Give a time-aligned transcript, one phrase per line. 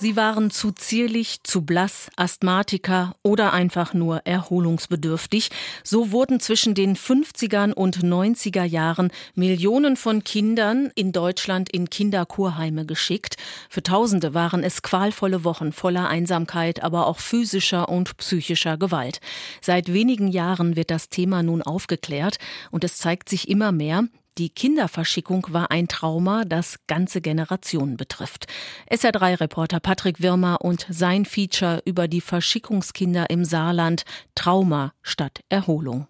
[0.00, 5.50] Sie waren zu zierlich, zu blass, Asthmatiker oder einfach nur erholungsbedürftig.
[5.82, 12.86] So wurden zwischen den 50ern und 90er Jahren Millionen von Kindern in Deutschland in Kinderkurheime
[12.86, 13.36] geschickt.
[13.70, 19.20] Für Tausende waren es qualvolle Wochen voller Einsamkeit, aber auch physischer und psychischer Gewalt.
[19.60, 22.38] Seit wenigen Jahren wird das Thema nun aufgeklärt
[22.70, 24.04] und es zeigt sich immer mehr,
[24.38, 28.46] die Kinderverschickung war ein Trauma, das ganze Generationen betrifft.
[28.90, 36.08] SR3-Reporter Patrick Wirmer und sein Feature über die Verschickungskinder im Saarland Trauma statt Erholung.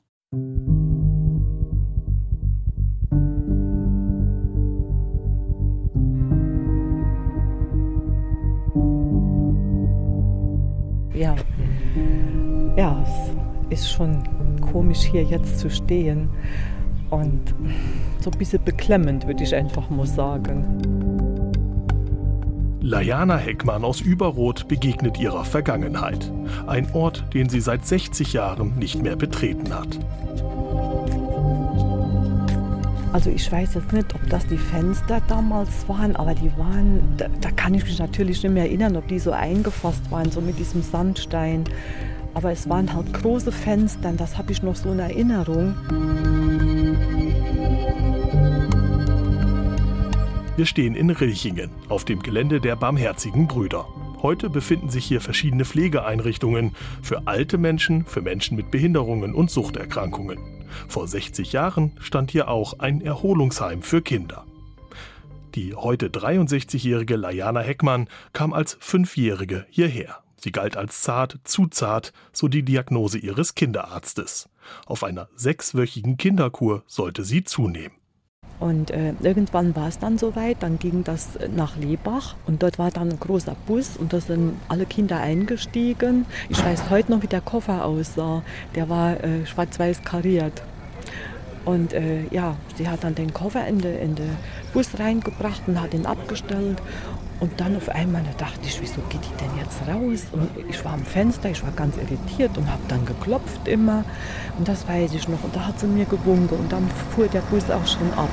[11.15, 11.37] Ja,
[12.77, 13.05] ja,
[13.71, 16.31] es ist schon komisch hier jetzt zu stehen
[17.15, 17.55] und
[18.21, 20.65] so ein bisschen beklemmend, würde ich einfach mal sagen.
[22.81, 26.31] Lajana Heckmann aus Überrot begegnet ihrer Vergangenheit.
[26.67, 29.99] Ein Ort, den sie seit 60 Jahren nicht mehr betreten hat.
[33.15, 37.29] Also ich weiß jetzt nicht, ob das die Fenster damals waren, aber die waren, da,
[37.41, 40.59] da kann ich mich natürlich nicht mehr erinnern, ob die so eingefasst waren, so mit
[40.59, 41.65] diesem Sandstein.
[42.35, 45.75] Aber es waren halt große Fenster, das habe ich noch so in Erinnerung.
[50.57, 53.87] Wir stehen in Rilchingen auf dem Gelände der Barmherzigen Brüder.
[54.23, 60.39] Heute befinden sich hier verschiedene Pflegeeinrichtungen für alte Menschen, für Menschen mit Behinderungen und Suchterkrankungen.
[60.89, 64.45] Vor 60 Jahren stand hier auch ein Erholungsheim für Kinder.
[65.55, 70.24] Die heute 63-jährige Lajana Heckmann kam als Fünfjährige hierher.
[70.45, 74.51] Sie galt als zart, zu zart, so die Diagnose ihres Kinderarztes.
[74.85, 77.97] Auf einer sechswöchigen Kinderkur sollte sie zunehmen.
[78.61, 82.91] Und äh, irgendwann war es dann soweit, dann ging das nach Lebach und dort war
[82.91, 86.27] dann ein großer Bus und da sind alle Kinder eingestiegen.
[86.51, 88.43] Ich weiß heute noch, wie der Koffer aussah.
[88.75, 90.63] Der war äh, schwarz-weiß kariert.
[91.65, 94.37] Und äh, ja, sie hat dann den Koffer in den, in den
[94.75, 96.83] Bus reingebracht und hat ihn abgestellt.
[97.41, 100.27] Und dann auf einmal da dachte ich, wieso geht die denn jetzt raus?
[100.33, 104.05] Und ich war am Fenster, ich war ganz irritiert und habe dann geklopft immer.
[104.59, 105.43] Und das weiß ich noch.
[105.43, 108.31] Und da hat sie mir gewunken und dann fuhr der Bus auch schon ab.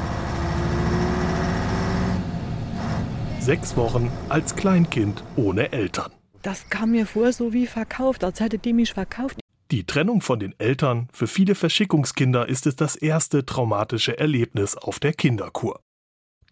[3.39, 6.11] Sechs Wochen als Kleinkind ohne Eltern.
[6.43, 9.39] Das kam mir vor, so wie verkauft, als hätte die mich verkauft.
[9.71, 14.99] Die Trennung von den Eltern, für viele Verschickungskinder ist es das erste traumatische Erlebnis auf
[14.99, 15.79] der Kinderkur.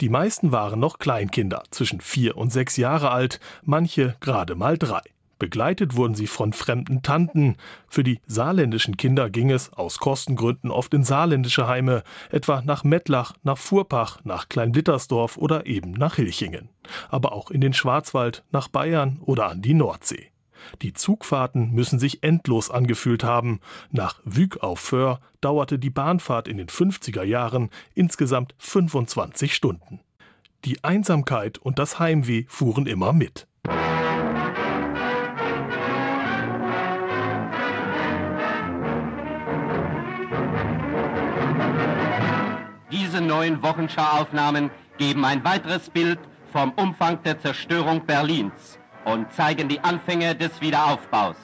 [0.01, 5.01] Die meisten waren noch Kleinkinder, zwischen vier und sechs Jahre alt, manche gerade mal drei.
[5.39, 7.55] Begleitet wurden sie von fremden Tanten.
[7.87, 13.33] Für die saarländischen Kinder ging es aus Kostengründen oft in saarländische Heime, etwa nach Mettlach,
[13.43, 16.69] nach Furpach, nach Kleinblittersdorf oder eben nach Hilchingen.
[17.09, 20.31] Aber auch in den Schwarzwald, nach Bayern oder an die Nordsee.
[20.81, 23.59] Die Zugfahrten müssen sich endlos angefühlt haben.
[23.91, 29.99] Nach Wyk auf Föhr dauerte die Bahnfahrt in den 50er Jahren insgesamt 25 Stunden.
[30.65, 33.47] Die Einsamkeit und das Heimweh fuhren immer mit.
[42.91, 46.19] Diese neuen Wochenschau-Aufnahmen geben ein weiteres Bild
[46.51, 48.78] vom Umfang der Zerstörung Berlins
[49.11, 51.35] und zeigen die Anfänge des Wiederaufbaus.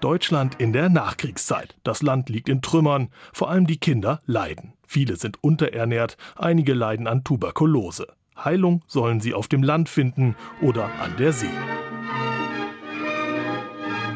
[0.00, 1.76] Deutschland in der Nachkriegszeit.
[1.84, 4.72] Das Land liegt in Trümmern, vor allem die Kinder leiden.
[4.86, 8.06] Viele sind unterernährt, einige leiden an Tuberkulose.
[8.42, 11.50] Heilung sollen sie auf dem Land finden oder an der See.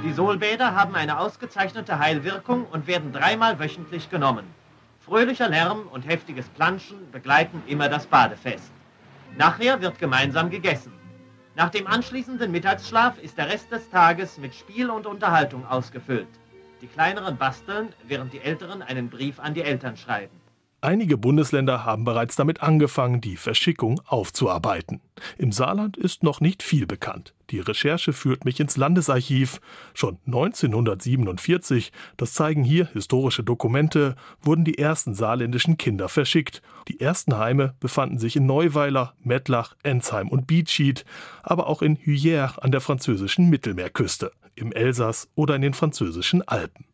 [0.04, 4.46] Die Solbäder haben eine ausgezeichnete Heilwirkung und werden dreimal wöchentlich genommen.
[5.00, 8.72] Fröhlicher Lärm und heftiges Planschen begleiten immer das Badefest.
[9.36, 10.92] Nachher wird gemeinsam gegessen.
[11.56, 16.26] Nach dem anschließenden Mittagsschlaf ist der Rest des Tages mit Spiel und Unterhaltung ausgefüllt.
[16.80, 20.43] Die kleineren basteln, während die älteren einen Brief an die Eltern schreiben.
[20.84, 25.00] Einige Bundesländer haben bereits damit angefangen, die Verschickung aufzuarbeiten.
[25.38, 27.32] Im Saarland ist noch nicht viel bekannt.
[27.48, 29.62] Die Recherche führt mich ins Landesarchiv.
[29.94, 36.60] Schon 1947, das zeigen hier historische Dokumente, wurden die ersten saarländischen Kinder verschickt.
[36.88, 41.06] Die ersten Heime befanden sich in Neuweiler, Mettlach, Ensheim und Bietschied,
[41.42, 46.84] aber auch in Huyères an der französischen Mittelmeerküste, im Elsass oder in den französischen Alpen.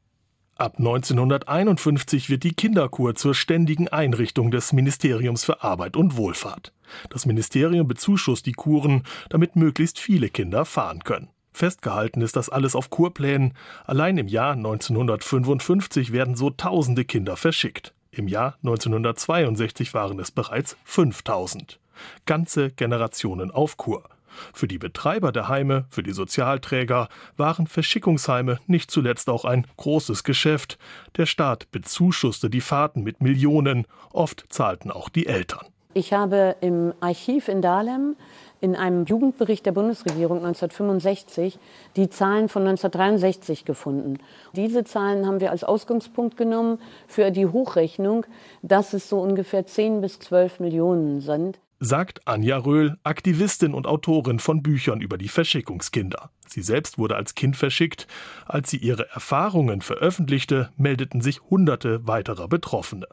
[0.60, 6.74] Ab 1951 wird die Kinderkur zur ständigen Einrichtung des Ministeriums für Arbeit und Wohlfahrt.
[7.08, 11.30] Das Ministerium bezuschusst die Kuren, damit möglichst viele Kinder fahren können.
[11.54, 13.54] Festgehalten ist das alles auf Kurplänen.
[13.86, 17.94] Allein im Jahr 1955 werden so tausende Kinder verschickt.
[18.10, 21.80] Im Jahr 1962 waren es bereits 5000.
[22.26, 24.10] Ganze Generationen auf Kur.
[24.52, 30.24] Für die Betreiber der Heime, für die Sozialträger waren Verschickungsheime nicht zuletzt auch ein großes
[30.24, 30.78] Geschäft.
[31.16, 35.66] Der Staat bezuschusste die Fahrten mit Millionen, oft zahlten auch die Eltern.
[35.92, 38.14] Ich habe im Archiv in Dahlem
[38.60, 41.58] in einem Jugendbericht der Bundesregierung 1965
[41.96, 44.18] die Zahlen von 1963 gefunden.
[44.54, 46.78] Diese Zahlen haben wir als Ausgangspunkt genommen
[47.08, 48.26] für die Hochrechnung,
[48.62, 54.38] dass es so ungefähr 10 bis 12 Millionen sind sagt Anja Röhl, Aktivistin und Autorin
[54.38, 56.30] von Büchern über die Verschickungskinder.
[56.46, 58.06] Sie selbst wurde als Kind verschickt.
[58.44, 63.06] Als sie ihre Erfahrungen veröffentlichte, meldeten sich hunderte weiterer Betroffene.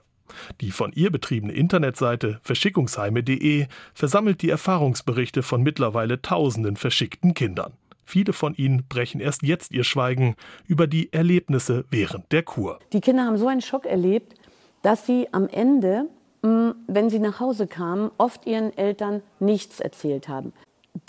[0.60, 7.74] Die von ihr betriebene Internetseite verschickungsheime.de versammelt die Erfahrungsberichte von mittlerweile tausenden verschickten Kindern.
[8.06, 10.36] Viele von ihnen brechen erst jetzt ihr Schweigen
[10.66, 12.80] über die Erlebnisse während der Kur.
[12.94, 14.34] Die Kinder haben so einen Schock erlebt,
[14.82, 16.10] dass sie am Ende
[16.42, 20.54] wenn sie nach Hause kamen, oft ihren Eltern nichts erzählt haben.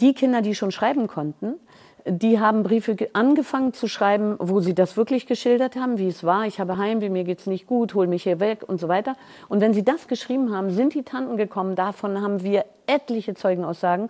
[0.01, 1.55] Die Kinder, die schon schreiben konnten,
[2.07, 6.47] die haben Briefe angefangen zu schreiben, wo sie das wirklich geschildert haben, wie es war.
[6.47, 9.17] Ich habe Heimweh, mir geht's nicht gut, hol mich hier weg und so weiter.
[9.49, 11.75] Und wenn sie das geschrieben haben, sind die Tanten gekommen.
[11.75, 14.09] Davon haben wir etliche Zeugenaussagen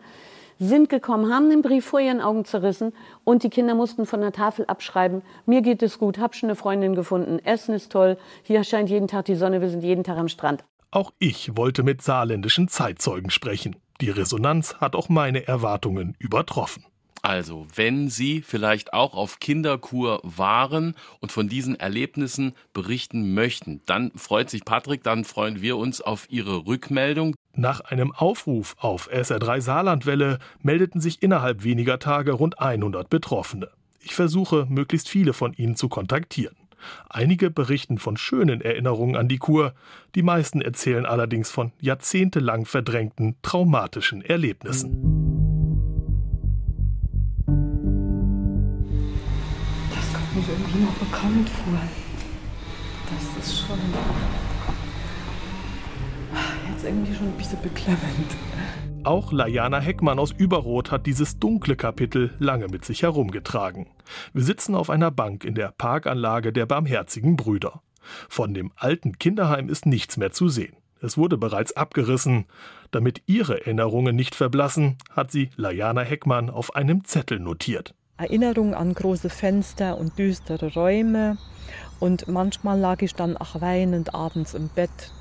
[0.59, 2.93] sind gekommen, haben den Brief vor ihren Augen zerrissen
[3.25, 6.57] und die Kinder mussten von der Tafel abschreiben, mir geht es gut, hab schon eine
[6.57, 10.19] Freundin gefunden, Essen ist toll, hier scheint jeden Tag die Sonne, wir sind jeden Tag
[10.19, 10.65] am Strand.
[10.91, 13.77] Auch ich wollte mit saarländischen Zeitzeugen sprechen.
[14.01, 16.85] Die Resonanz hat auch meine Erwartungen übertroffen.
[17.21, 24.13] Also, wenn Sie vielleicht auch auf Kinderkur waren und von diesen Erlebnissen berichten möchten, dann
[24.15, 27.35] freut sich Patrick, dann freuen wir uns auf Ihre Rückmeldung.
[27.55, 33.69] Nach einem Aufruf auf SR3 Saarlandwelle meldeten sich innerhalb weniger Tage rund 100 Betroffene.
[34.01, 36.57] Ich versuche, möglichst viele von ihnen zu kontaktieren.
[37.09, 39.75] Einige berichten von schönen Erinnerungen an die Kur,
[40.15, 44.91] die meisten erzählen allerdings von jahrzehntelang verdrängten traumatischen Erlebnissen.
[49.91, 51.81] Das kommt mir irgendwie noch bekannt vor.
[53.11, 53.79] Das ist schon
[56.79, 58.88] jetzt irgendwie schon ein bisschen beklemmend.
[59.05, 63.87] Auch Lajana Heckmann aus Überrot hat dieses dunkle Kapitel lange mit sich herumgetragen.
[64.33, 67.83] Wir sitzen auf einer Bank in der Parkanlage der Barmherzigen Brüder.
[68.29, 70.77] Von dem alten Kinderheim ist nichts mehr zu sehen.
[71.01, 72.47] Es wurde bereits abgerissen.
[72.91, 77.95] Damit ihre Erinnerungen nicht verblassen, hat sie Lajana Heckmann auf einem Zettel notiert.
[78.17, 81.39] Erinnerungen an große Fenster und düstere Räume,
[82.01, 85.13] und manchmal lag ich dann auch weinend abends im Bett.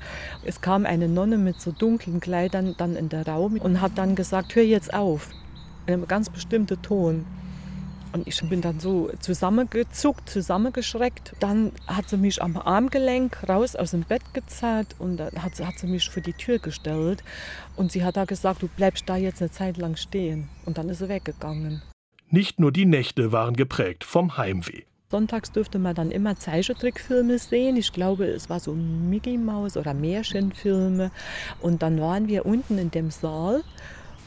[0.44, 4.14] Es kam eine Nonne mit so dunklen Kleidern dann in den Raum und hat dann
[4.14, 5.30] gesagt, hör jetzt auf.
[5.86, 7.26] In einem ganz bestimmten Ton.
[8.12, 11.34] Und ich bin dann so zusammengezuckt, zusammengeschreckt.
[11.40, 15.66] Dann hat sie mich am Armgelenk raus aus dem Bett gezerrt und dann hat sie,
[15.66, 17.22] hat sie mich vor die Tür gestellt.
[17.76, 20.48] Und sie hat da gesagt, du bleibst da jetzt eine Zeit lang stehen.
[20.64, 21.82] Und dann ist sie weggegangen.
[22.30, 24.84] Nicht nur die Nächte waren geprägt vom Heimweh.
[25.10, 27.78] Sonntags durfte man dann immer Zeichentrickfilme sehen.
[27.78, 31.10] Ich glaube, es war so Mickey Maus oder Märchenfilme.
[31.62, 33.64] Und dann waren wir unten in dem Saal.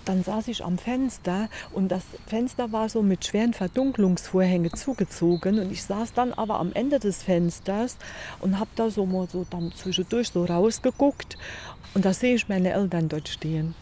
[0.05, 5.71] Dann saß ich am Fenster und das Fenster war so mit schweren Verdunklungsvorhängen zugezogen und
[5.71, 7.97] ich saß dann aber am Ende des Fensters
[8.39, 11.37] und habe da so mal so dann zwischendurch so rausgeguckt
[11.93, 13.75] und da sehe ich meine Eltern dort stehen.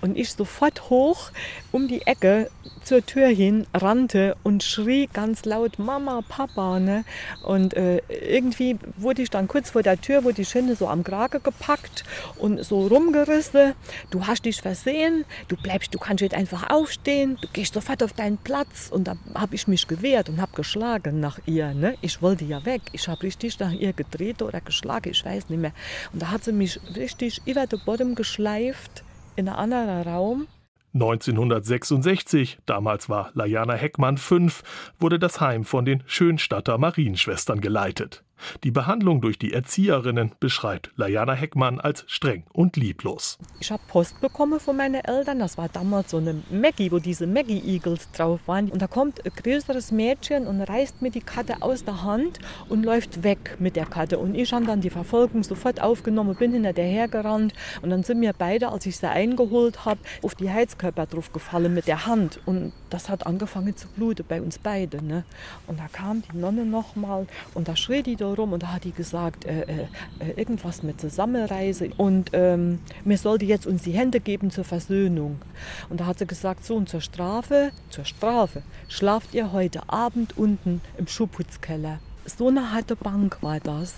[0.00, 1.30] Und ich sofort hoch
[1.72, 2.50] um die Ecke
[2.88, 6.80] zur Tür hin rannte und schrie ganz laut Mama, Papa.
[6.80, 7.04] Ne?
[7.44, 11.04] Und äh, irgendwie wurde ich dann kurz vor der Tür, wurde die Schinde so am
[11.04, 12.04] Krage gepackt
[12.38, 13.74] und so rumgerissen.
[14.10, 18.14] Du hast dich versehen, du bleibst, du kannst jetzt einfach aufstehen, du gehst sofort auf
[18.14, 18.88] deinen Platz.
[18.90, 21.74] Und da habe ich mich gewehrt und habe geschlagen nach ihr.
[21.74, 21.96] Ne?
[22.00, 22.80] Ich wollte ja weg.
[22.92, 25.72] Ich habe richtig nach ihr gedreht oder geschlagen, ich weiß nicht mehr.
[26.14, 29.04] Und da hat sie mich richtig über den Boden geschleift
[29.38, 30.48] in einem anderen Raum.
[30.94, 34.62] 1966, damals war Lajana Heckmann fünf,
[34.98, 38.24] wurde das Heim von den Schönstatter Marienschwestern geleitet.
[38.64, 43.38] Die Behandlung durch die Erzieherinnen beschreibt Lajana Heckmann als streng und lieblos.
[43.60, 45.38] Ich habe Post bekommen von meinen Eltern.
[45.38, 48.70] Das war damals so eine Maggie, wo diese Maggie-Eagles drauf waren.
[48.70, 52.84] Und da kommt ein größeres Mädchen und reißt mir die Karte aus der Hand und
[52.84, 54.18] läuft weg mit der Karte.
[54.18, 57.08] Und ich habe dann die Verfolgung sofort aufgenommen, bin hinter der.
[57.08, 57.52] Und
[57.82, 61.86] dann sind mir beide, als ich sie eingeholt habe, auf die Heizkörper drauf gefallen mit
[61.86, 62.40] der Hand.
[62.46, 65.06] Und das hat angefangen zu bluten bei uns beiden.
[65.06, 65.24] Ne?
[65.66, 68.84] Und da kam die Nonne nochmal und da schrie die da rum und da hat
[68.84, 69.86] die gesagt, äh, äh,
[70.20, 75.40] äh irgendwas mit Zusammenreise und ähm, mir sollte jetzt uns die Hände geben zur Versöhnung.
[75.88, 80.36] Und da hat sie gesagt, so und zur Strafe, zur Strafe, schlaft ihr heute Abend
[80.36, 81.98] unten im Schuhputzkeller.
[82.24, 83.94] so eine harte Bank war das.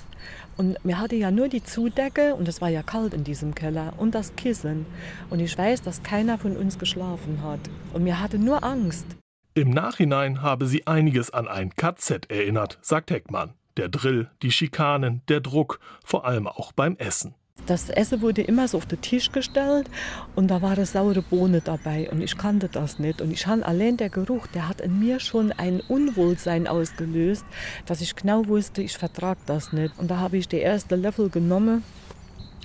[0.56, 3.94] Und mir hatte ja nur die Zudecke und es war ja kalt in diesem Keller
[3.96, 4.84] und das Kissen.
[5.30, 7.60] Und ich weiß, dass keiner von uns geschlafen hat.
[7.94, 9.06] Und mir hatte nur Angst.
[9.54, 13.54] Im Nachhinein habe sie einiges an ein KZ erinnert, sagt Heckmann.
[13.76, 17.34] Der Drill, die Schikanen, der Druck, vor allem auch beim Essen.
[17.66, 19.88] Das Essen wurde immer so auf den Tisch gestellt
[20.34, 23.20] und da war das saure Bohne dabei und ich kannte das nicht.
[23.20, 27.44] Und ich habe allein der Geruch, der hat in mir schon ein Unwohlsein ausgelöst,
[27.86, 29.98] dass ich genau wusste, ich vertrag das nicht.
[29.98, 31.84] Und da habe ich den ersten Löffel genommen,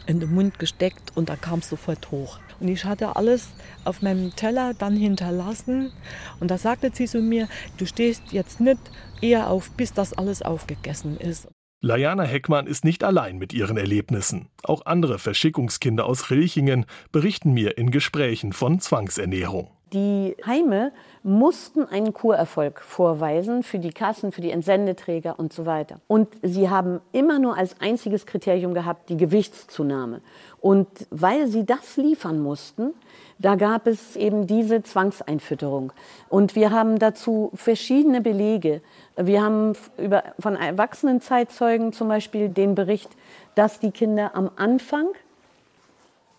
[0.07, 2.39] in den Mund gesteckt und da kam es sofort hoch.
[2.59, 3.49] Und ich hatte alles
[3.83, 5.91] auf meinem Teller dann hinterlassen.
[6.39, 7.47] Und da sagte sie zu mir,
[7.77, 8.79] du stehst jetzt nicht
[9.21, 11.47] eher auf, bis das alles aufgegessen ist.
[11.81, 14.47] Lajana Heckmann ist nicht allein mit ihren Erlebnissen.
[14.63, 19.69] Auch andere Verschickungskinder aus Rilchingen berichten mir in Gesprächen von Zwangsernährung.
[19.93, 20.91] Die Heime
[21.25, 25.99] mussten einen Kurerfolg vorweisen für die Kassen, für die Entsendeträger und so weiter.
[26.07, 30.21] Und sie haben immer nur als einziges Kriterium gehabt die Gewichtszunahme.
[30.61, 32.93] Und weil sie das liefern mussten,
[33.39, 35.91] da gab es eben diese Zwangseinfütterung.
[36.29, 38.81] Und wir haben dazu verschiedene Belege.
[39.17, 43.09] Wir haben über, von erwachsenen Zeitzeugen zum Beispiel den Bericht,
[43.55, 45.07] dass die Kinder am Anfang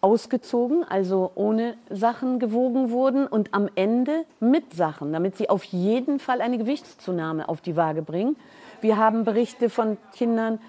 [0.07, 6.21] ausgezogen, also ohne Sachen gewogen wurden und am Ende mit Sachen, damit sie auf jeden
[6.21, 8.37] Fall eine Gewichtszunahme auf die Waage bringen.
[8.81, 10.61] Wir haben Berichte von Kindern,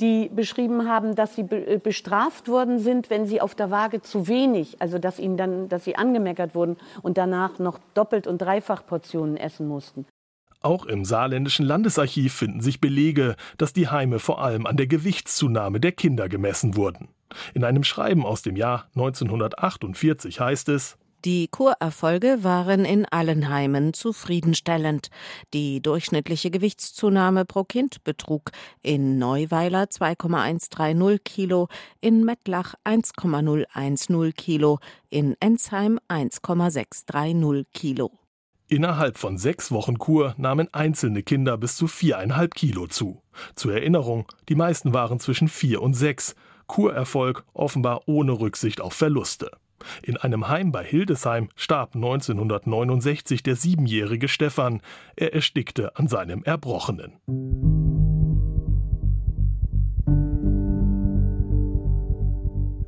[0.00, 4.28] die beschrieben haben, dass sie be bestraft worden sind, wenn sie auf der Waage zu
[4.28, 8.86] wenig, also dass ihnen dann, dass sie angemeckert wurden und danach noch doppelt und dreifach
[8.86, 10.06] Portionen essen mussten.
[10.62, 15.80] Auch im saarländischen Landesarchiv finden sich Belege, dass die Heime vor allem an der Gewichtszunahme
[15.80, 17.08] der Kinder gemessen wurden.
[17.54, 23.92] In einem Schreiben aus dem Jahr 1948 heißt es die Kurerfolge waren in allen Heimen
[23.92, 25.10] zufriedenstellend.
[25.52, 31.68] Die durchschnittliche Gewichtszunahme pro Kind betrug in Neuweiler 2,130 Kilo,
[32.00, 34.78] in Mettlach 1,010 Kilo,
[35.10, 38.12] in Ensheim 1,630 Kilo.
[38.68, 43.20] Innerhalb von sechs Wochen Kur nahmen einzelne Kinder bis zu viereinhalb Kilo zu.
[43.56, 46.34] Zur Erinnerung, die meisten waren zwischen vier und sechs.
[46.70, 49.50] Kurerfolg offenbar ohne Rücksicht auf Verluste.
[50.04, 54.80] In einem Heim bei Hildesheim starb 1969 der siebenjährige Stefan.
[55.16, 57.14] Er erstickte an seinem Erbrochenen.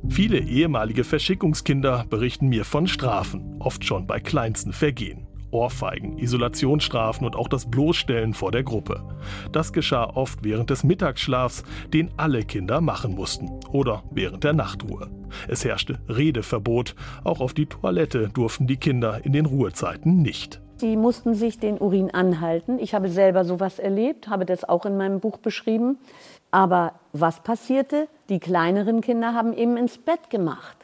[0.07, 5.27] Viele ehemalige Verschickungskinder berichten mir von Strafen, oft schon bei kleinsten Vergehen.
[5.53, 9.03] Ohrfeigen, Isolationsstrafen und auch das Bloßstellen vor der Gruppe.
[9.51, 15.09] Das geschah oft während des Mittagsschlafs, den alle Kinder machen mussten, oder während der Nachtruhe.
[15.47, 20.61] Es herrschte Redeverbot, auch auf die Toilette durften die Kinder in den Ruhezeiten nicht.
[20.77, 22.79] Sie mussten sich den Urin anhalten.
[22.79, 25.97] Ich habe selber sowas erlebt, habe das auch in meinem Buch beschrieben.
[26.51, 28.07] Aber was passierte?
[28.29, 30.82] Die kleineren Kinder haben eben ins Bett gemacht.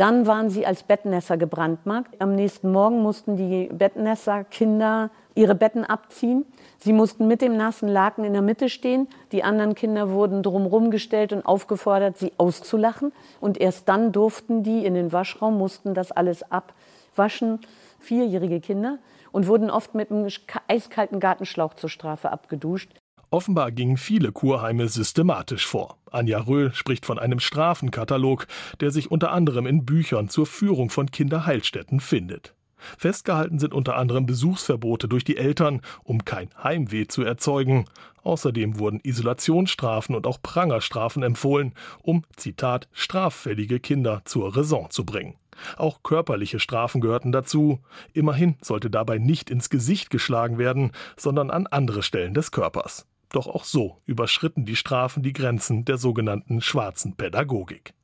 [0.00, 2.22] Dann waren sie als Bettnässer gebrandmarkt.
[2.22, 6.46] Am nächsten Morgen mussten die Bettnässer-Kinder ihre Betten abziehen.
[6.78, 9.08] Sie mussten mit dem nassen Laken in der Mitte stehen.
[9.30, 13.12] Die anderen Kinder wurden drumherum gestellt und aufgefordert, sie auszulachen.
[13.42, 17.58] Und erst dann durften die in den Waschraum, mussten das alles abwaschen.
[17.98, 19.00] Vierjährige Kinder
[19.32, 20.28] und wurden oft mit einem
[20.66, 22.99] eiskalten Gartenschlauch zur Strafe abgeduscht.
[23.32, 25.98] Offenbar gingen viele Kurheime systematisch vor.
[26.10, 28.48] Anja Röhl spricht von einem Strafenkatalog,
[28.80, 32.54] der sich unter anderem in Büchern zur Führung von Kinderheilstätten findet.
[32.98, 37.84] Festgehalten sind unter anderem Besuchsverbote durch die Eltern, um kein Heimweh zu erzeugen.
[38.22, 45.34] Außerdem wurden Isolationsstrafen und auch Prangerstrafen empfohlen, um, Zitat, straffällige Kinder zur Raison zu bringen.
[45.76, 47.80] Auch körperliche Strafen gehörten dazu.
[48.12, 53.06] Immerhin sollte dabei nicht ins Gesicht geschlagen werden, sondern an andere Stellen des Körpers.
[53.32, 57.94] Doch auch so überschritten die Strafen die Grenzen der sogenannten schwarzen Pädagogik.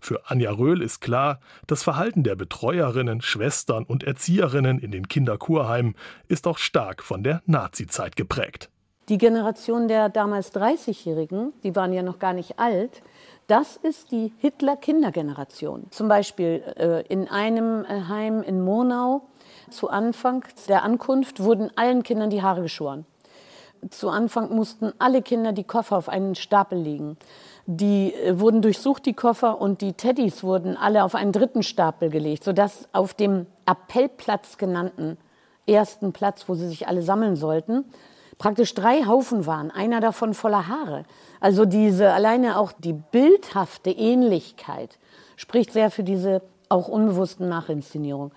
[0.00, 5.94] Für Anja Röhl ist klar, das Verhalten der Betreuerinnen, Schwestern und Erzieherinnen in den Kinderkurheimen
[6.28, 8.70] ist auch stark von der Nazizeit geprägt.
[9.08, 13.02] Die Generation der damals 30-Jährigen, die waren ja noch gar nicht alt,
[13.46, 15.88] das ist die Hitler-Kindergeneration.
[15.90, 19.28] Zum Beispiel äh, in einem äh, Heim in Monau
[19.68, 23.04] zu Anfang der Ankunft wurden allen Kindern die Haare geschoren.
[23.90, 27.16] Zu Anfang mussten alle Kinder die Koffer auf einen Stapel legen.
[27.66, 32.10] Die äh, wurden durchsucht, die Koffer, und die Teddys wurden alle auf einen dritten Stapel
[32.10, 35.16] gelegt, sodass auf dem Appellplatz genannten
[35.66, 37.84] ersten Platz, wo sie sich alle sammeln sollten,
[38.38, 41.04] praktisch drei Haufen waren, einer davon voller Haare.
[41.40, 44.98] Also diese alleine auch die bildhafte Ähnlichkeit
[45.36, 48.32] spricht sehr für diese auch unbewussten Nachinszenierung.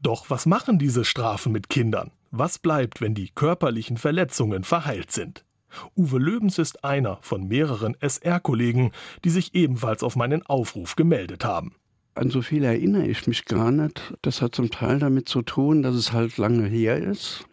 [0.00, 2.10] Doch was machen diese Strafen mit Kindern?
[2.34, 5.44] Was bleibt, wenn die körperlichen Verletzungen verheilt sind?
[5.94, 8.90] Uwe Löbens ist einer von mehreren SR-Kollegen,
[9.22, 11.74] die sich ebenfalls auf meinen Aufruf gemeldet haben.
[12.14, 14.14] An so viel erinnere ich mich gar nicht.
[14.22, 17.44] Das hat zum Teil damit zu tun, dass es halt lange her ist.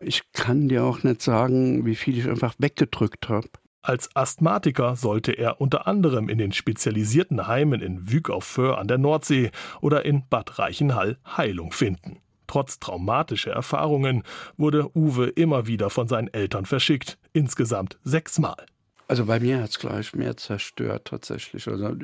[0.00, 3.48] Ich kann dir auch nicht sagen, wie viel ich einfach weggedrückt habe.
[3.82, 8.88] Als Asthmatiker sollte er unter anderem in den spezialisierten Heimen in Wyk auf Föhr an
[8.88, 12.18] der Nordsee oder in Bad Reichenhall Heilung finden.
[12.54, 14.22] Trotz traumatischer Erfahrungen
[14.56, 18.64] wurde Uwe immer wieder von seinen Eltern verschickt, insgesamt sechsmal.
[19.08, 21.66] Also bei mir hat es gleich mehr zerstört tatsächlich.
[21.66, 21.96] Also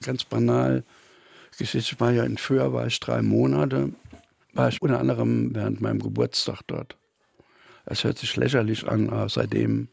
[0.00, 0.84] ganz banal.
[1.58, 3.92] Geschichte war ja in Föhr, war ich drei Monate,
[4.54, 6.96] war ich unter anderem während meinem Geburtstag dort.
[7.84, 9.88] Es hört sich lächerlich an, aber seitdem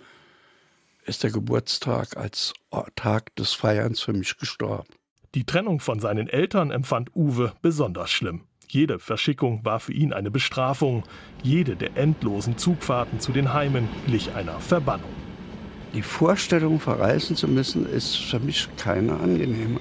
[1.04, 2.54] ist der Geburtstag als
[2.96, 4.88] Tag des Feierns für mich gestorben.
[5.36, 8.46] Die Trennung von seinen Eltern empfand Uwe besonders schlimm.
[8.70, 11.04] Jede Verschickung war für ihn eine Bestrafung.
[11.42, 15.10] Jede der endlosen Zugfahrten zu den Heimen glich einer Verbannung.
[15.94, 19.80] Die Vorstellung, verreisen zu müssen, ist für mich keine angenehme.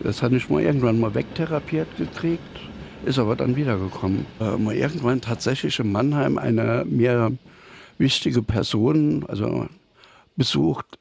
[0.00, 2.42] Das hatte ich mal irgendwann mal wegtherapiert gekriegt,
[3.06, 4.26] ist aber dann wiedergekommen.
[4.40, 7.32] Äh, mal irgendwann tatsächlich in Mannheim eine mir
[7.96, 9.68] wichtige Person, also
[10.36, 10.98] besucht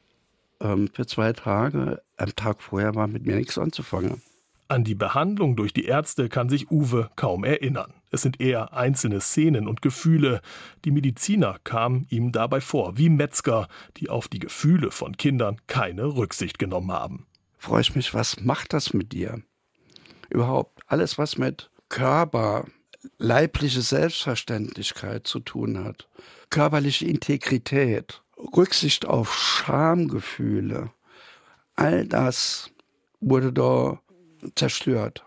[0.61, 2.01] ähm, für zwei Tage.
[2.17, 4.21] Am Tag vorher war mit mir nichts anzufangen.
[4.69, 7.91] An die Behandlung durch die Ärzte kann sich Uwe kaum erinnern.
[8.11, 10.41] Es sind eher einzelne Szenen und Gefühle.
[10.85, 16.15] Die Mediziner kamen ihm dabei vor wie Metzger, die auf die Gefühle von Kindern keine
[16.15, 17.25] Rücksicht genommen haben.
[17.57, 19.41] Freue ich mich, was macht das mit dir?
[20.29, 22.65] Überhaupt alles, was mit Körper,
[23.17, 26.07] leibliche Selbstverständlichkeit zu tun hat,
[26.51, 28.21] körperliche Integrität,
[28.55, 30.91] Rücksicht auf Schamgefühle,
[31.75, 32.69] all das
[33.19, 33.99] wurde da
[34.55, 35.25] zerstört.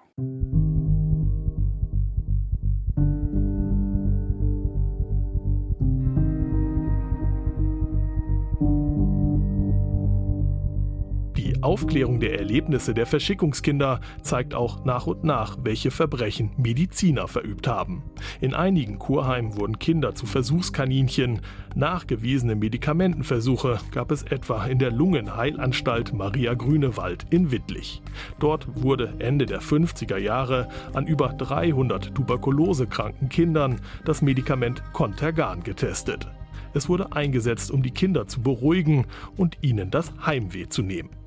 [11.62, 18.02] Aufklärung der Erlebnisse der Verschickungskinder zeigt auch nach und nach, welche Verbrechen Mediziner verübt haben.
[18.40, 21.40] In einigen Kurheimen wurden Kinder zu Versuchskaninchen.
[21.74, 28.02] Nachgewiesene Medikamentenversuche gab es etwa in der Lungenheilanstalt Maria Grünewald in Wittlich.
[28.38, 36.28] Dort wurde Ende der 50er Jahre an über 300 tuberkulosekranken Kindern das Medikament Contergan getestet.
[36.74, 41.21] Es wurde eingesetzt, um die Kinder zu beruhigen und ihnen das Heimweh zu nehmen.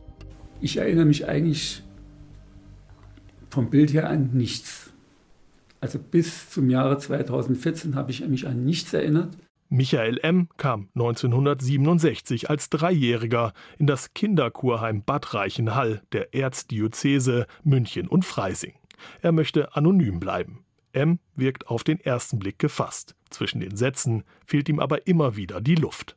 [0.62, 1.84] Ich erinnere mich eigentlich
[3.50, 4.92] vom Bild her an nichts.
[5.82, 9.38] Also bis zum Jahre 2014 habe ich mich an nichts erinnert.
[9.70, 10.48] Michael M.
[10.58, 18.74] kam 1967 als Dreijähriger in das Kinderkurheim Bad Reichenhall der Erzdiözese München und Freising.
[19.22, 20.66] Er möchte anonym bleiben.
[20.94, 23.16] M wirkt auf den ersten Blick gefasst.
[23.30, 26.16] Zwischen den Sätzen fehlt ihm aber immer wieder die Luft.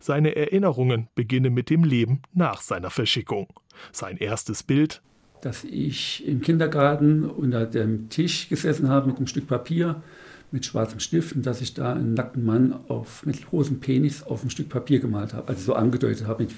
[0.00, 3.48] Seine Erinnerungen beginnen mit dem Leben nach seiner Verschickung.
[3.92, 5.02] Sein erstes Bild
[5.40, 10.02] dass ich im Kindergarten unter dem Tisch gesessen habe mit einem Stück Papier,
[10.50, 14.42] mit schwarzem Stift und dass ich da einen nackten Mann auf, mit großem Penis auf
[14.42, 15.48] ein Stück Papier gemalt habe.
[15.48, 16.52] Also so angedeutet habe, mit,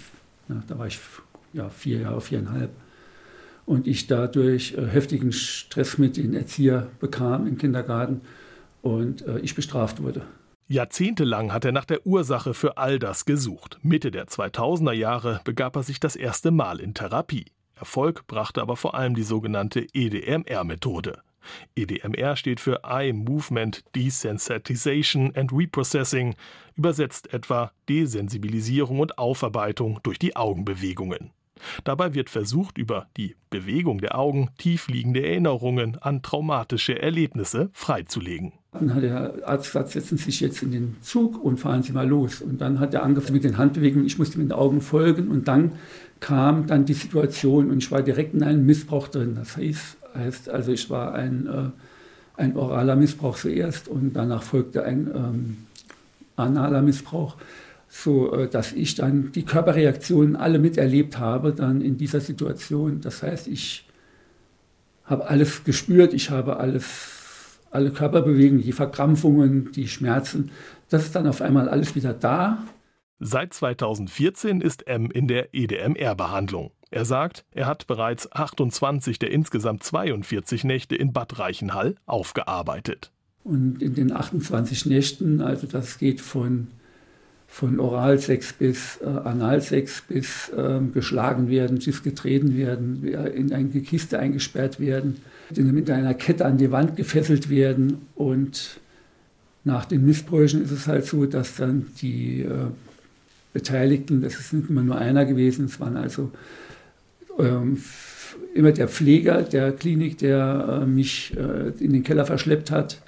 [0.48, 0.98] ja, da war ich
[1.52, 2.70] ja, vier Jahre, viereinhalb.
[3.66, 8.20] Und ich dadurch äh, heftigen Stress mit den Erzieher bekam im Kindergarten
[8.82, 10.22] und äh, ich bestraft wurde.
[10.70, 13.80] Jahrzehntelang hat er nach der Ursache für all das gesucht.
[13.82, 17.46] Mitte der 2000er Jahre begab er sich das erste Mal in Therapie.
[17.74, 21.22] Erfolg brachte aber vor allem die sogenannte EDMR-Methode.
[21.74, 26.36] EDMR steht für Eye Movement Desensitization and Reprocessing,
[26.76, 31.32] übersetzt etwa Desensibilisierung und Aufarbeitung durch die Augenbewegungen.
[31.84, 38.52] Dabei wird versucht, über die Bewegung der Augen tiefliegende Erinnerungen an traumatische Erlebnisse freizulegen.
[38.72, 41.92] Dann hat der Arzt gesagt, setzen Sie sich jetzt in den Zug und fahren Sie
[41.92, 42.40] mal los.
[42.40, 45.48] Und dann hat er angefangen mit den Handbewegungen, ich musste mit den Augen folgen und
[45.48, 45.72] dann
[46.20, 49.34] kam dann die Situation und ich war direkt in einem Missbrauch drin.
[49.34, 54.84] Das heißt, heißt also ich war ein, äh, ein oraler Missbrauch zuerst und danach folgte
[54.84, 55.56] ein ähm,
[56.36, 57.36] analer Missbrauch
[57.90, 63.00] so äh, dass ich dann die Körperreaktionen alle miterlebt habe dann in dieser Situation.
[63.00, 63.86] Das heißt, ich
[65.04, 70.52] habe alles gespürt, ich habe alles, alle Körperbewegungen, die Verkrampfungen, die Schmerzen.
[70.88, 72.62] Das ist dann auf einmal alles wieder da.
[73.18, 76.70] Seit 2014 ist M in der EDMR-Behandlung.
[76.92, 83.12] Er sagt, er hat bereits 28 der insgesamt 42 Nächte in Bad Reichenhall aufgearbeitet.
[83.42, 86.68] Und in den 28 Nächten, also das geht von
[87.50, 94.18] von Oralsex bis äh, Analsex bis äh, geschlagen werden, bis getreten werden, in eine Kiste
[94.18, 95.16] eingesperrt werden,
[95.54, 97.98] mit einer Kette an die Wand gefesselt werden.
[98.14, 98.80] Und
[99.64, 102.68] nach den Missbräuchen ist es halt so, dass dann die, äh,
[103.52, 104.22] Beteiligten.
[104.22, 106.30] Das ist nicht immer nur einer gewesen, es waren also
[107.38, 107.78] ähm,
[108.54, 113.00] immer der Pfleger der Klinik, der äh, mich äh, in den Keller verschleppt hat,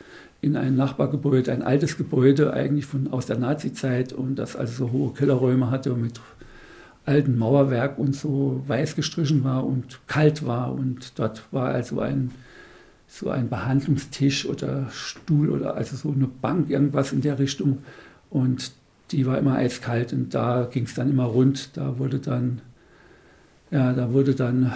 [0.42, 4.92] in ein Nachbargebäude, ein altes Gebäude eigentlich von, aus der Nazizeit und das also so
[4.92, 6.20] hohe Kellerräume hatte und mit
[7.06, 12.32] altem Mauerwerk und so weiß gestrichen war und kalt war und dort war also ein
[13.12, 17.82] so ein Behandlungstisch oder Stuhl oder also so eine Bank, irgendwas in der Richtung.
[18.30, 18.72] Und
[19.10, 21.76] die war immer eiskalt und da ging es dann immer rund.
[21.76, 22.62] Da wurde dann,
[23.70, 24.72] ja, da wurde dann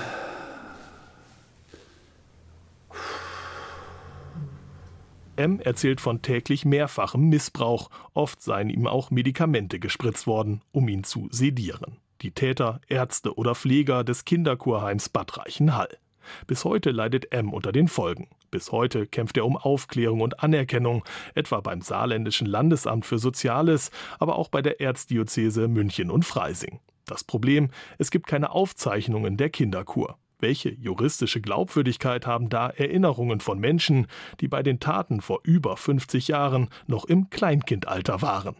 [5.37, 7.91] M erzählt von täglich mehrfachem Missbrauch.
[8.15, 11.99] Oft seien ihm auch Medikamente gespritzt worden, um ihn zu sedieren.
[12.23, 15.99] Die Täter, Ärzte oder Pfleger des Kinderkurheims Bad Reichenhall.
[16.47, 18.29] Bis heute leidet M unter den Folgen.
[18.51, 24.37] Bis heute kämpft er um Aufklärung und Anerkennung, etwa beim Saarländischen Landesamt für Soziales, aber
[24.37, 26.81] auch bei der Erzdiözese München und Freising.
[27.05, 30.19] Das Problem, es gibt keine Aufzeichnungen der Kinderkur.
[30.39, 34.07] Welche juristische Glaubwürdigkeit haben da Erinnerungen von Menschen,
[34.41, 38.57] die bei den Taten vor über 50 Jahren noch im Kleinkindalter waren?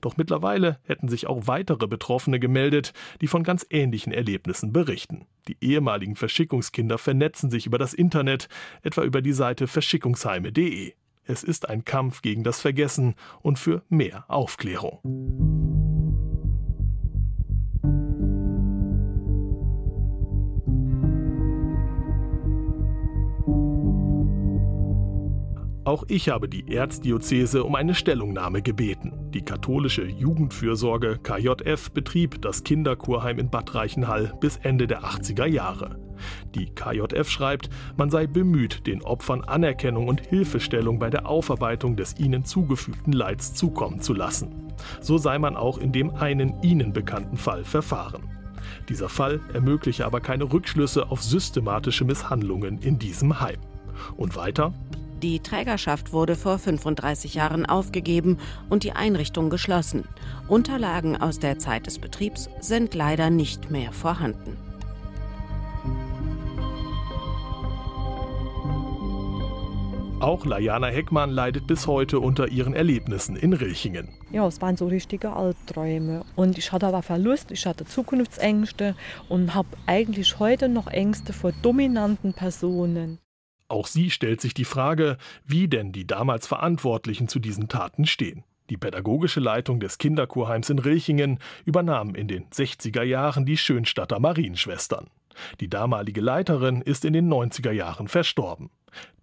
[0.00, 5.26] Doch mittlerweile hätten sich auch weitere Betroffene gemeldet, die von ganz ähnlichen Erlebnissen berichten.
[5.48, 8.48] Die ehemaligen Verschickungskinder vernetzen sich über das Internet,
[8.82, 10.94] etwa über die Seite verschickungsheime.de.
[11.24, 15.81] Es ist ein Kampf gegen das Vergessen und für mehr Aufklärung.
[25.84, 29.12] Auch ich habe die Erzdiözese um eine Stellungnahme gebeten.
[29.34, 35.98] Die katholische Jugendfürsorge KJF betrieb das Kinderkurheim in Bad Reichenhall bis Ende der 80er Jahre.
[36.54, 42.16] Die KJF schreibt, man sei bemüht, den Opfern Anerkennung und Hilfestellung bei der Aufarbeitung des
[42.16, 44.72] ihnen zugefügten Leids zukommen zu lassen.
[45.00, 48.22] So sei man auch in dem einen ihnen bekannten Fall verfahren.
[48.88, 53.58] Dieser Fall ermögliche aber keine Rückschlüsse auf systematische Misshandlungen in diesem Heim.
[54.16, 54.72] Und weiter?
[55.22, 60.04] Die Trägerschaft wurde vor 35 Jahren aufgegeben und die Einrichtung geschlossen.
[60.48, 64.56] Unterlagen aus der Zeit des Betriebs sind leider nicht mehr vorhanden.
[70.18, 74.08] Auch Lajana Heckmann leidet bis heute unter ihren Erlebnissen in Rilchingen.
[74.30, 76.24] Ja, es waren so richtige Albträume.
[76.36, 78.94] Und ich hatte aber Verlust, ich hatte Zukunftsängste
[79.28, 83.18] und habe eigentlich heute noch Ängste vor dominanten Personen.
[83.72, 88.44] Auch sie stellt sich die Frage, wie denn die damals Verantwortlichen zu diesen Taten stehen.
[88.68, 95.06] Die pädagogische Leitung des Kinderkurheims in Rilchingen übernahm in den 60er Jahren die Schönstadter Marienschwestern.
[95.60, 98.68] Die damalige Leiterin ist in den 90er Jahren verstorben.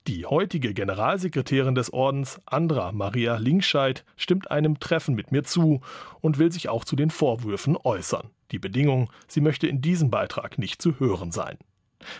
[0.07, 5.81] Die heutige Generalsekretärin des Ordens, Andra Maria Linkscheid, stimmt einem Treffen mit mir zu
[6.21, 8.31] und will sich auch zu den Vorwürfen äußern.
[8.49, 11.59] Die Bedingung, sie möchte in diesem Beitrag nicht zu hören sein.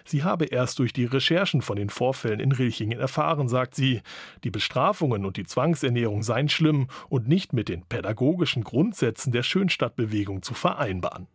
[0.06, 4.02] Sie habe erst durch die Recherchen von den Vorfällen in Rilchingen erfahren, sagt sie,
[4.44, 10.42] die Bestrafungen und die Zwangsernährung seien schlimm und nicht mit den pädagogischen Grundsätzen der Schönstadtbewegung
[10.42, 11.28] zu vereinbaren.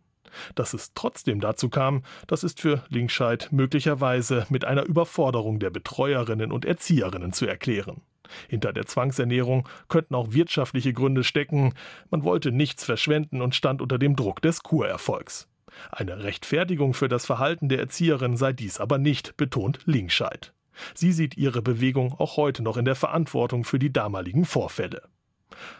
[0.55, 6.51] Dass es trotzdem dazu kam, das ist für Linkscheid möglicherweise mit einer Überforderung der Betreuerinnen
[6.51, 8.01] und Erzieherinnen zu erklären.
[8.47, 11.73] Hinter der Zwangsernährung könnten auch wirtschaftliche Gründe stecken,
[12.09, 15.47] man wollte nichts verschwenden und stand unter dem Druck des Kurerfolgs.
[15.91, 20.53] Eine Rechtfertigung für das Verhalten der Erzieherin sei dies aber nicht, betont Linkscheid.
[20.93, 25.03] Sie sieht ihre Bewegung auch heute noch in der Verantwortung für die damaligen Vorfälle.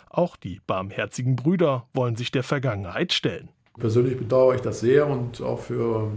[0.09, 3.49] Auch die barmherzigen Brüder wollen sich der Vergangenheit stellen.
[3.77, 6.11] Persönlich bedauere ich das sehr und auch für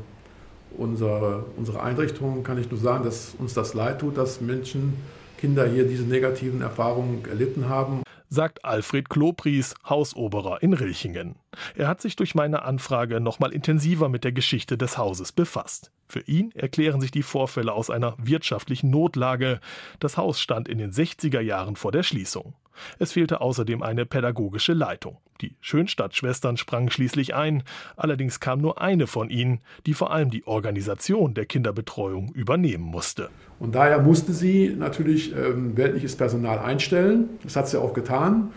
[0.77, 4.95] unsere, unsere Einrichtung kann ich nur sagen, dass uns das leid tut, dass Menschen,
[5.38, 11.37] Kinder hier diese negativen Erfahrungen erlitten haben sagt Alfred Klopries, Hausoberer in Rilchingen.
[11.75, 15.91] Er hat sich durch meine Anfrage nochmal intensiver mit der Geschichte des Hauses befasst.
[16.09, 19.61] Für ihn erklären sich die Vorfälle aus einer wirtschaftlichen Notlage.
[20.01, 22.55] Das Haus stand in den 60er Jahren vor der Schließung.
[22.99, 25.18] Es fehlte außerdem eine pädagogische Leitung.
[25.40, 27.62] Die Schönstadtschwestern sprangen schließlich ein,
[27.97, 33.29] allerdings kam nur eine von ihnen, die vor allem die Organisation der Kinderbetreuung übernehmen musste.
[33.59, 37.29] Und daher musste sie natürlich ähm, weltliches Personal einstellen.
[37.42, 38.53] Das hat sie auch getan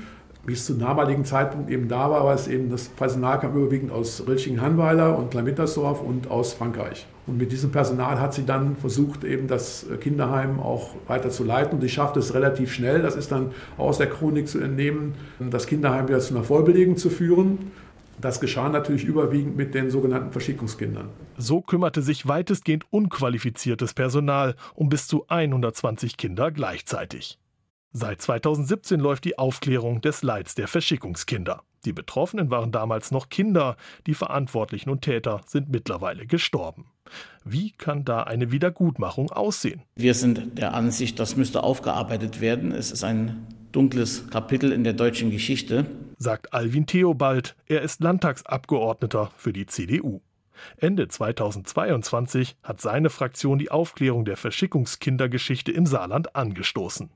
[0.46, 3.92] wie es zum damaligen Zeitpunkt eben da war, war es eben, das Personal kam überwiegend
[3.92, 7.06] aus Rilching-Hanweiler und Kleimittersdorf und aus Frankreich.
[7.28, 11.76] Und mit diesem Personal hat sie dann versucht, eben das Kinderheim auch weiter zu leiten.
[11.76, 15.68] Und sie schaffte es relativ schnell, das ist dann aus der Chronik zu entnehmen, das
[15.68, 17.72] Kinderheim wieder zu einer Vollbelegung zu führen.
[18.20, 21.10] Das geschah natürlich überwiegend mit den sogenannten Verschickungskindern.
[21.38, 27.40] So kümmerte sich weitestgehend unqualifiziertes Personal um bis zu 120 Kinder gleichzeitig.
[27.94, 31.64] Seit 2017 läuft die Aufklärung des Leids der Verschickungskinder.
[31.84, 33.76] Die Betroffenen waren damals noch Kinder,
[34.08, 36.86] die Verantwortlichen und Täter sind mittlerweile gestorben.
[37.44, 39.82] Wie kann da eine Wiedergutmachung aussehen?
[39.96, 42.72] Wir sind der Ansicht, das müsste aufgearbeitet werden.
[42.72, 45.86] Es ist ein dunkles Kapitel in der deutschen Geschichte,
[46.18, 47.56] sagt Alvin Theobald.
[47.66, 50.22] Er ist Landtagsabgeordneter für die CDU.
[50.78, 57.10] Ende 2022 hat seine Fraktion die Aufklärung der Verschickungskindergeschichte im Saarland angestoßen.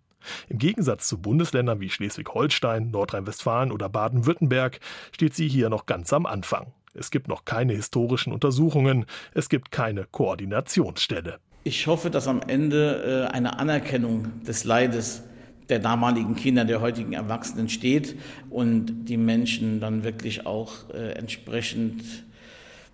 [0.49, 4.79] Im Gegensatz zu Bundesländern wie Schleswig-Holstein, Nordrhein-Westfalen oder Baden-Württemberg
[5.11, 6.73] steht sie hier noch ganz am Anfang.
[6.93, 11.39] Es gibt noch keine historischen Untersuchungen, es gibt keine Koordinationsstelle.
[11.63, 15.23] Ich hoffe, dass am Ende äh, eine Anerkennung des Leides
[15.69, 18.15] der damaligen Kinder, der heutigen Erwachsenen steht
[18.49, 22.03] und die Menschen dann wirklich auch äh, entsprechend,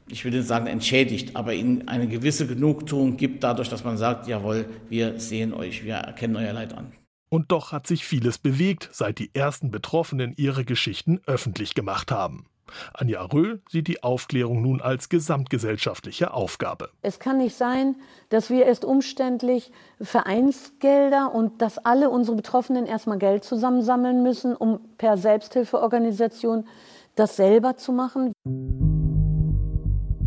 [0.07, 4.27] ich will nicht sagen entschädigt, aber ihnen eine gewisse Genugtuung gibt dadurch, dass man sagt,
[4.27, 6.93] jawohl, wir sehen euch, wir erkennen euer Leid an.
[7.33, 12.45] Und doch hat sich vieles bewegt, seit die ersten Betroffenen ihre Geschichten öffentlich gemacht haben.
[12.93, 16.89] Anja Röhl sieht die Aufklärung nun als gesamtgesellschaftliche Aufgabe.
[17.01, 17.95] Es kann nicht sein,
[18.29, 24.81] dass wir erst umständlich Vereinsgelder und dass alle unsere Betroffenen erstmal Geld zusammensammeln müssen, um
[24.97, 26.67] per Selbsthilfeorganisation
[27.15, 28.33] das selber zu machen.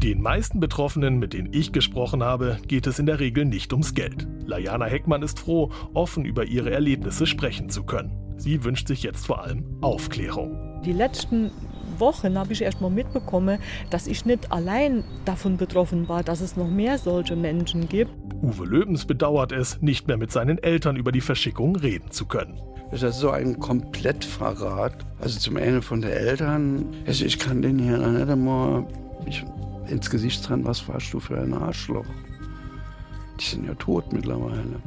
[0.04, 3.94] Den meisten Betroffenen, mit denen ich gesprochen habe, geht es in der Regel nicht ums
[3.94, 4.28] Geld.
[4.44, 8.12] Lajana Heckmann ist froh, offen über ihre Erlebnisse sprechen zu können.
[8.36, 10.82] Sie wünscht sich jetzt vor allem Aufklärung.
[10.84, 11.50] Die letzten
[11.96, 16.54] Wochen habe ich erst mal mitbekommen, dass ich nicht allein davon betroffen war, dass es
[16.54, 18.10] noch mehr solche Menschen gibt.
[18.42, 22.60] Uwe Löbens bedauert es, nicht mehr mit seinen Eltern über die Verschickung reden zu können.
[22.90, 24.98] Das ist so ein Komplettverrat.
[25.18, 26.84] Also zum einen von den Eltern.
[27.06, 28.86] Also ich kann den hier nicht einmal
[29.94, 32.04] ins Gesicht dran, was warst du für ein Arschloch.
[33.40, 34.80] Die sind ja tot mittlerweile.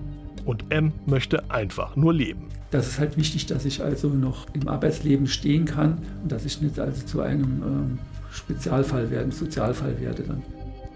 [0.46, 2.48] Und M möchte einfach nur leben.
[2.72, 6.62] Das ist halt wichtig, dass ich also noch im Arbeitsleben stehen kann und dass ich
[6.62, 8.00] nicht also zu einem ähm,
[8.32, 10.43] Spezialfall werde, Sozialfall werde dann.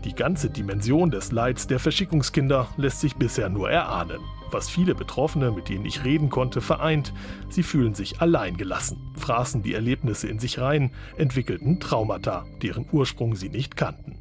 [0.04, 4.20] Die ganze Dimension des Leids der Verschickungskinder lässt sich bisher nur erahnen.
[4.50, 7.14] Was viele Betroffene, mit denen ich reden konnte, vereint,
[7.50, 13.50] sie fühlen sich alleingelassen, fraßen die Erlebnisse in sich rein, entwickelten Traumata, deren Ursprung sie
[13.50, 14.18] nicht kannten.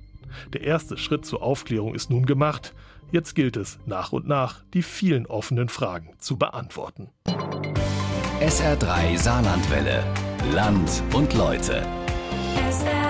[0.53, 2.75] Der erste Schritt zur Aufklärung ist nun gemacht.
[3.11, 7.09] Jetzt gilt es, nach und nach die vielen offenen Fragen zu beantworten.
[8.41, 10.05] SR3 Saarlandwelle.
[10.55, 11.85] Land und Leute.
[12.71, 13.10] SR3.